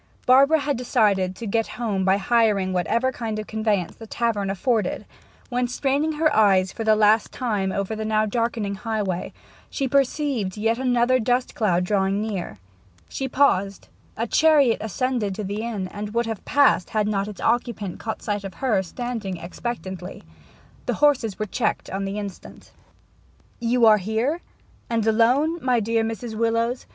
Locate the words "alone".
25.05-25.63